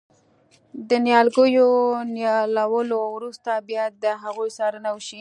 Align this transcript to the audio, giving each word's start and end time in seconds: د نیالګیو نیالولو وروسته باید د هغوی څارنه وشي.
د 0.89 0.91
نیالګیو 1.05 1.69
نیالولو 2.15 2.99
وروسته 3.15 3.51
باید 3.67 3.91
د 4.03 4.05
هغوی 4.23 4.49
څارنه 4.57 4.89
وشي. 4.93 5.09